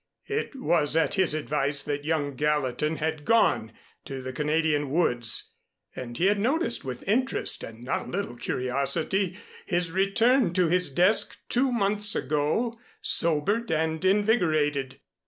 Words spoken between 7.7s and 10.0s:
not a little curiosity his